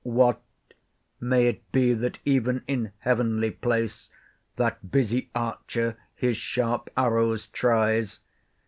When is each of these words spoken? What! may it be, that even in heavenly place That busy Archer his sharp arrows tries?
What! 0.03 0.41
may 1.19 1.45
it 1.45 1.71
be, 1.71 1.93
that 1.93 2.17
even 2.25 2.63
in 2.67 2.91
heavenly 3.01 3.51
place 3.51 4.09
That 4.55 4.89
busy 4.89 5.29
Archer 5.35 5.95
his 6.15 6.37
sharp 6.37 6.89
arrows 6.97 7.45
tries? 7.45 8.19